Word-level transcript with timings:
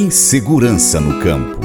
Insegurança 0.00 1.00
no 1.00 1.18
campo. 1.18 1.58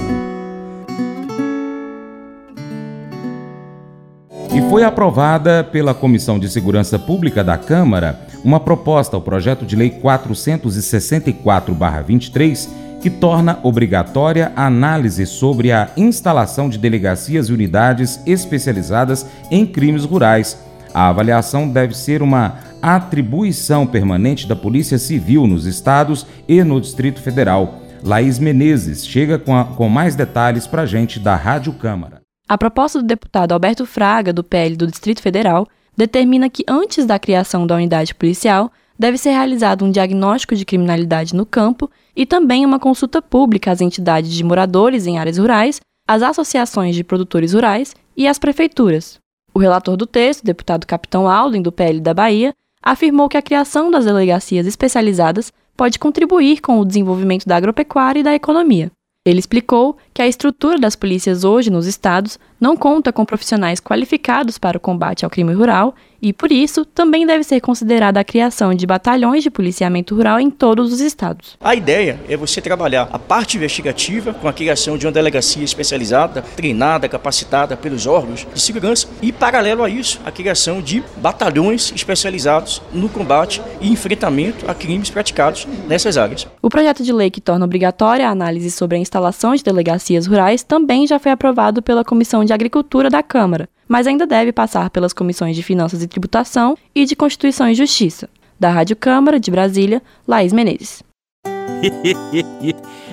E 4.51 4.59
foi 4.71 4.83
aprovada 4.83 5.63
pela 5.63 5.93
Comissão 5.93 6.39
de 6.39 6.49
Segurança 6.49 6.97
Pública 6.97 7.43
da 7.43 7.59
Câmara 7.59 8.19
uma 8.43 8.59
proposta 8.59 9.15
ao 9.15 9.21
projeto 9.21 9.67
de 9.67 9.75
lei 9.75 9.91
464/23 9.91 12.69
que 13.03 13.11
torna 13.11 13.59
obrigatória 13.61 14.51
a 14.55 14.65
análise 14.65 15.27
sobre 15.27 15.71
a 15.71 15.91
instalação 15.95 16.69
de 16.69 16.79
delegacias 16.79 17.49
e 17.49 17.53
unidades 17.53 18.19
especializadas 18.25 19.27
em 19.51 19.63
crimes 19.63 20.05
rurais. 20.05 20.57
A 20.91 21.07
avaliação 21.07 21.69
deve 21.69 21.95
ser 21.95 22.23
uma 22.23 22.55
atribuição 22.81 23.85
permanente 23.85 24.47
da 24.47 24.55
Polícia 24.55 24.97
Civil 24.97 25.45
nos 25.45 25.67
estados 25.67 26.25
e 26.47 26.63
no 26.63 26.81
Distrito 26.81 27.21
Federal. 27.21 27.82
Laís 28.05 28.37
Menezes 28.37 29.07
chega 29.07 29.39
com, 29.39 29.55
a, 29.55 29.63
com 29.63 29.87
mais 29.87 30.13
detalhes 30.13 30.67
para 30.67 30.81
a 30.81 30.85
gente 30.85 31.19
da 31.19 31.37
Rádio 31.37 31.71
Câmara. 31.71 32.21
A 32.49 32.57
proposta 32.57 32.99
do 32.99 33.07
deputado 33.07 33.53
Alberto 33.53 33.85
Fraga, 33.85 34.33
do 34.33 34.43
PL 34.43 34.75
do 34.75 34.87
Distrito 34.87 35.21
Federal, 35.21 35.65
determina 35.95 36.49
que 36.49 36.65
antes 36.67 37.05
da 37.05 37.17
criação 37.17 37.65
da 37.65 37.75
unidade 37.75 38.13
policial, 38.13 38.69
deve 38.99 39.17
ser 39.17 39.29
realizado 39.29 39.85
um 39.85 39.91
diagnóstico 39.91 40.53
de 40.53 40.65
criminalidade 40.65 41.33
no 41.33 41.45
campo 41.45 41.89
e 42.13 42.25
também 42.25 42.65
uma 42.65 42.77
consulta 42.77 43.21
pública 43.21 43.71
às 43.71 43.79
entidades 43.79 44.31
de 44.31 44.43
moradores 44.43 45.07
em 45.07 45.17
áreas 45.17 45.37
rurais, 45.37 45.79
às 46.05 46.21
associações 46.21 46.95
de 46.95 47.05
produtores 47.05 47.53
rurais 47.53 47.95
e 48.17 48.27
às 48.27 48.37
prefeituras. 48.37 49.17
O 49.53 49.59
relator 49.59 49.95
do 49.95 50.05
texto, 50.05 50.43
deputado 50.43 50.85
Capitão 50.85 51.29
Alden, 51.29 51.61
do 51.61 51.71
PL 51.71 52.01
da 52.01 52.13
Bahia, 52.13 52.53
afirmou 52.81 53.29
que 53.29 53.37
a 53.37 53.41
criação 53.41 53.89
das 53.89 54.03
delegacias 54.03 54.67
especializadas 54.67 55.53
pode 55.75 55.99
contribuir 55.99 56.61
com 56.61 56.79
o 56.79 56.85
desenvolvimento 56.85 57.45
da 57.45 57.55
agropecuária 57.55 58.19
e 58.19 58.23
da 58.23 58.33
economia. 58.33 58.91
Ele 59.25 59.39
explicou 59.39 59.97
que 60.13 60.21
a 60.21 60.27
estrutura 60.27 60.77
das 60.77 60.97
polícias 60.97 61.45
hoje 61.45 61.69
nos 61.69 61.87
estados 61.87 62.37
não 62.59 62.75
conta 62.75 63.13
com 63.13 63.25
profissionais 63.25 63.79
qualificados 63.79 64.57
para 64.57 64.77
o 64.77 64.81
combate 64.81 65.23
ao 65.23 65.31
crime 65.31 65.53
rural 65.53 65.95
e, 66.23 66.31
por 66.31 66.53
isso, 66.53 66.85
também 66.85 67.27
deve 67.27 67.43
ser 67.43 67.59
considerada 67.59 68.17
a 68.17 68.23
criação 68.23 68.73
de 68.73 68.87
batalhões 68.87 69.43
de 69.43 69.51
policiamento 69.51 70.15
rural 70.15 70.39
em 70.39 70.49
todos 70.49 70.93
os 70.93 71.01
estados. 71.01 71.57
A 71.59 71.75
ideia 71.75 72.17
é 72.29 72.37
você 72.37 72.61
trabalhar 72.61 73.09
a 73.11 73.19
parte 73.19 73.57
investigativa 73.57 74.33
com 74.33 74.47
a 74.47 74.53
criação 74.53 74.97
de 74.97 75.05
uma 75.05 75.11
delegacia 75.11 75.65
especializada, 75.65 76.41
treinada, 76.41 77.09
capacitada 77.09 77.75
pelos 77.75 78.07
órgãos 78.07 78.47
de 78.53 78.61
segurança 78.61 79.05
e, 79.21 79.33
paralelo 79.33 79.83
a 79.83 79.89
isso, 79.89 80.21
a 80.25 80.31
criação 80.31 80.81
de 80.81 81.03
batalhões 81.17 81.91
especializados 81.93 82.81
no 82.93 83.09
combate 83.09 83.61
e 83.81 83.91
enfrentamento 83.91 84.63
a 84.65 84.73
crimes 84.73 85.09
praticados 85.09 85.67
nessas 85.89 86.17
áreas. 86.17 86.47
O 86.61 86.69
projeto 86.69 87.03
de 87.03 87.11
lei 87.11 87.29
que 87.29 87.41
torna 87.41 87.65
obrigatória 87.65 88.29
a 88.29 88.31
análise 88.31 88.71
sobre 88.71 88.95
a 88.95 89.01
instalação 89.01 89.53
de 89.53 89.61
delegacias 89.61 90.25
rurais 90.25 90.63
também 90.63 91.05
já 91.05 91.19
foi 91.19 91.33
aprovado 91.33 91.81
pela 91.81 92.05
Comissão 92.05 92.45
de 92.45 92.53
Agricultura 92.53 93.09
da 93.09 93.21
Câmara 93.21 93.67
mas 93.87 94.07
ainda 94.07 94.25
deve 94.25 94.51
passar 94.51 94.89
pelas 94.89 95.13
comissões 95.13 95.55
de 95.55 95.63
Finanças 95.63 96.01
e 96.01 96.07
Tributação 96.07 96.77
e 96.93 97.05
de 97.05 97.15
Constituição 97.15 97.69
e 97.69 97.75
Justiça. 97.75 98.29
Da 98.59 98.69
Rádio 98.69 98.95
Câmara 98.95 99.39
de 99.39 99.51
Brasília, 99.51 100.01
Laís 100.27 100.53
Menezes. 100.53 101.03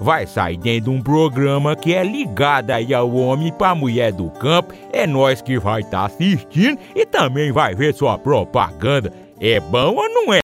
vai 0.00 0.26
sair 0.26 0.56
dentro 0.56 0.90
de 0.90 0.90
um 0.90 1.02
programa 1.02 1.76
que 1.76 1.94
é 1.94 2.02
ligado 2.02 2.70
aí 2.70 2.92
ao 2.92 3.14
homem 3.14 3.52
para 3.52 3.74
mulher 3.74 4.12
do 4.12 4.30
campo. 4.30 4.74
É 4.92 5.06
nós 5.06 5.40
que 5.40 5.58
vai 5.58 5.80
estar 5.80 6.00
tá 6.00 6.04
assistindo 6.06 6.78
e 6.94 7.06
também 7.06 7.52
vai 7.52 7.74
ver 7.74 7.94
sua 7.94 8.18
propaganda. 8.18 9.12
É 9.40 9.60
bom 9.60 9.96
ou 9.96 10.08
não 10.08 10.32
é? 10.32 10.40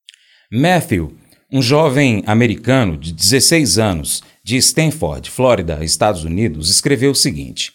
Matthew, 0.52 1.16
um 1.52 1.62
jovem 1.62 2.22
americano 2.26 2.96
de 2.96 3.12
16 3.12 3.78
anos 3.78 4.22
de 4.42 4.56
Stanford, 4.56 5.30
Flórida, 5.30 5.84
Estados 5.84 6.24
Unidos, 6.24 6.70
escreveu 6.70 7.12
o 7.12 7.14
seguinte: 7.14 7.72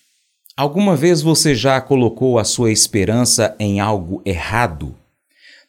Alguma 0.58 0.96
vez 0.96 1.22
você 1.22 1.54
já 1.54 1.82
colocou 1.82 2.40
a 2.40 2.46
sua 2.46 2.72
esperança 2.72 3.56
em 3.60 3.80
algo 3.82 4.22
errado? 4.26 4.96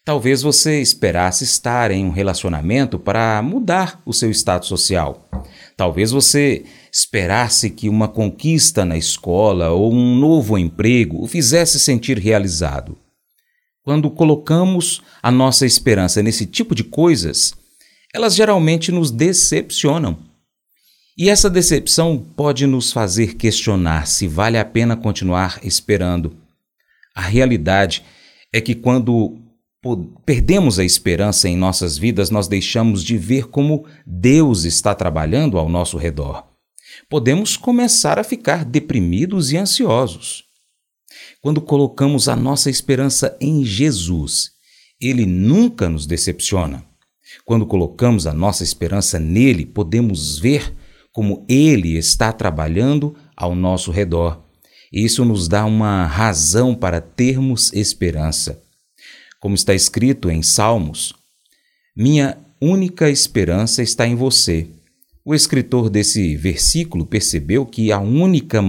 Talvez 0.04 0.40
você 0.40 0.80
esperasse 0.80 1.42
estar 1.42 1.90
em 1.90 2.04
um 2.04 2.10
relacionamento 2.10 2.96
para 2.96 3.42
mudar 3.42 4.00
o 4.06 4.12
seu 4.12 4.30
status 4.30 4.68
social. 4.68 5.25
Talvez 5.76 6.10
você 6.10 6.64
esperasse 6.90 7.68
que 7.68 7.88
uma 7.88 8.08
conquista 8.08 8.84
na 8.84 8.96
escola 8.96 9.70
ou 9.70 9.92
um 9.92 10.16
novo 10.16 10.56
emprego 10.56 11.22
o 11.22 11.26
fizesse 11.26 11.78
sentir 11.78 12.18
realizado. 12.18 12.96
Quando 13.82 14.10
colocamos 14.10 15.02
a 15.22 15.30
nossa 15.30 15.66
esperança 15.66 16.22
nesse 16.22 16.46
tipo 16.46 16.74
de 16.74 16.82
coisas, 16.82 17.54
elas 18.12 18.34
geralmente 18.34 18.90
nos 18.90 19.10
decepcionam. 19.10 20.18
E 21.16 21.28
essa 21.28 21.48
decepção 21.48 22.18
pode 22.18 22.66
nos 22.66 22.90
fazer 22.90 23.34
questionar 23.34 24.06
se 24.06 24.26
vale 24.26 24.58
a 24.58 24.64
pena 24.64 24.96
continuar 24.96 25.60
esperando. 25.62 26.34
A 27.14 27.20
realidade 27.20 28.02
é 28.52 28.60
que 28.60 28.74
quando 28.74 29.38
perdemos 30.24 30.78
a 30.78 30.84
esperança 30.84 31.48
em 31.48 31.56
nossas 31.56 31.98
vidas, 31.98 32.30
nós 32.30 32.48
deixamos 32.48 33.04
de 33.04 33.18
ver 33.18 33.48
como 33.48 33.84
Deus 34.06 34.64
está 34.64 34.94
trabalhando 34.94 35.58
ao 35.58 35.68
nosso 35.68 35.98
redor. 35.98 36.46
Podemos 37.08 37.56
começar 37.56 38.18
a 38.18 38.24
ficar 38.24 38.64
deprimidos 38.64 39.52
e 39.52 39.56
ansiosos. 39.56 40.44
Quando 41.42 41.60
colocamos 41.60 42.28
a 42.28 42.34
nossa 42.34 42.70
esperança 42.70 43.36
em 43.40 43.64
Jesus, 43.64 44.52
Ele 45.00 45.26
nunca 45.26 45.88
nos 45.88 46.06
decepciona. 46.06 46.84
Quando 47.44 47.66
colocamos 47.66 48.26
a 48.26 48.32
nossa 48.32 48.64
esperança 48.64 49.18
nele, 49.18 49.66
podemos 49.66 50.38
ver 50.38 50.74
como 51.12 51.44
Ele 51.48 51.96
está 51.96 52.32
trabalhando 52.32 53.14
ao 53.36 53.54
nosso 53.54 53.90
redor. 53.90 54.42
Isso 54.92 55.24
nos 55.24 55.48
dá 55.48 55.64
uma 55.64 56.06
razão 56.06 56.74
para 56.74 57.00
termos 57.00 57.72
esperança 57.72 58.65
como 59.40 59.54
está 59.54 59.74
escrito 59.74 60.30
em 60.30 60.42
Salmos: 60.42 61.14
Minha 61.96 62.38
única 62.60 63.10
esperança 63.10 63.82
está 63.82 64.06
em 64.06 64.14
você. 64.14 64.68
O 65.24 65.34
escritor 65.34 65.90
desse 65.90 66.36
versículo 66.36 67.04
percebeu 67.04 67.66
que 67.66 67.90
a 67.90 67.98
única 67.98 68.62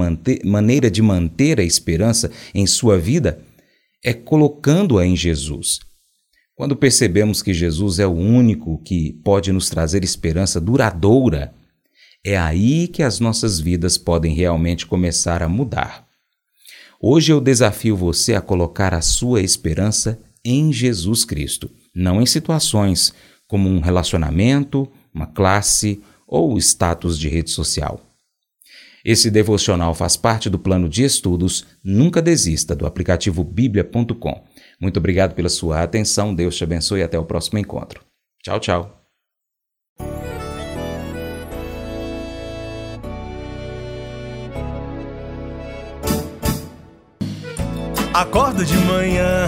maneira 0.44 0.90
de 0.90 1.02
manter 1.04 1.60
a 1.60 1.64
esperança 1.64 2.32
em 2.54 2.66
sua 2.66 2.98
vida 2.98 3.40
é 4.04 4.12
colocando-a 4.12 5.06
em 5.06 5.16
Jesus. 5.16 5.80
Quando 6.56 6.76
percebemos 6.76 7.44
que 7.44 7.54
Jesus 7.54 8.00
é 8.00 8.08
o 8.08 8.14
único 8.14 8.82
que 8.84 9.14
pode 9.24 9.52
nos 9.52 9.70
trazer 9.70 10.04
esperança 10.04 10.60
duradoura, 10.60 11.54
é 12.26 12.36
aí 12.36 12.88
que 12.88 13.04
as 13.04 13.20
nossas 13.20 13.60
vidas 13.60 13.96
podem 13.96 14.34
realmente 14.34 14.88
começar 14.88 15.44
a 15.44 15.48
mudar. 15.48 16.08
Hoje 17.00 17.32
eu 17.32 17.40
desafio 17.40 17.96
você 17.96 18.34
a 18.34 18.42
colocar 18.42 18.96
a 18.96 19.02
sua 19.02 19.42
esperança 19.42 20.20
em 20.50 20.72
Jesus 20.72 21.26
Cristo, 21.26 21.70
não 21.94 22.22
em 22.22 22.26
situações 22.26 23.14
como 23.48 23.70
um 23.70 23.80
relacionamento, 23.80 24.90
uma 25.14 25.28
classe 25.28 26.02
ou 26.26 26.58
status 26.58 27.20
de 27.20 27.28
rede 27.28 27.50
social. 27.50 28.02
Esse 29.04 29.30
devocional 29.30 29.94
faz 29.94 30.18
parte 30.18 30.50
do 30.50 30.60
plano 30.60 30.90
de 30.90 31.04
estudos 31.04 31.66
Nunca 31.84 32.22
Desista 32.22 32.76
do 32.76 32.86
aplicativo 32.86 33.44
bíblia.com. 33.44 34.44
Muito 34.80 34.98
obrigado 34.98 35.34
pela 35.34 35.50
sua 35.50 35.84
atenção, 35.84 36.34
Deus 36.34 36.56
te 36.56 36.64
abençoe 36.64 37.02
e 37.02 37.04
até 37.04 37.18
o 37.20 37.26
próximo 37.26 37.58
encontro. 37.58 38.02
Tchau, 38.44 38.60
tchau. 38.60 38.94
Acordo 48.14 48.66
de 48.66 48.76
manhã 48.78 49.48